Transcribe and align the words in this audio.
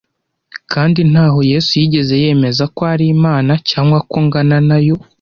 kandi 0.71 0.99
ntaho 1.11 1.39
Yesu 1.51 1.71
yigeze 1.79 2.13
yemeza 2.23 2.63
ko 2.75 2.81
ari 2.93 3.05
Imana 3.15 3.51
cyangwa 3.69 3.97
ko 4.09 4.15
angana 4.21 4.57
na 4.69 4.79
yo 4.87 4.95